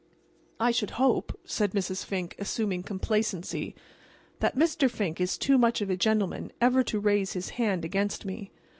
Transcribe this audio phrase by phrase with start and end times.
[0.59, 2.03] "I should hope," said Mrs.
[2.03, 3.75] Fink, assuming complacency,
[4.39, 4.89] "that Mr.
[4.89, 8.49] Fink is too much of a gentleman ever to raise his hand against me."